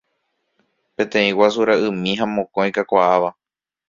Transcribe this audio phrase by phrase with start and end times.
[1.01, 3.29] Peteĩ guasu ra'ymi ha mokõi kakuaáva.